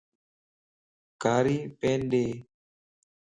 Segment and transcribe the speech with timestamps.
[1.21, 2.25] ڪاري پين ڏي